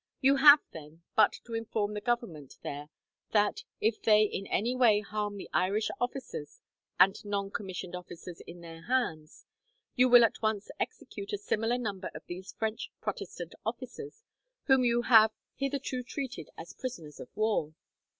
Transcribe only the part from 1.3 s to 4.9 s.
to inform the government there that, if they in any